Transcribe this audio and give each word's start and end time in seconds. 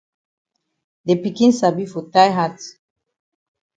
De 1.07 1.13
pikin 1.23 1.51
sabi 1.59 1.83
for 1.91 2.03
tie 2.13 2.29
hat. 2.37 2.57